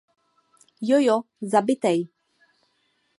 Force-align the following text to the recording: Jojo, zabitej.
Jojo, 0.91 1.17
zabitej. 1.51 2.03